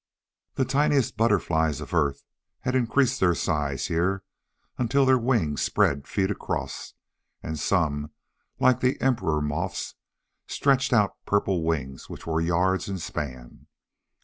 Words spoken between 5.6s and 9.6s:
spread feet across, and some like the emperor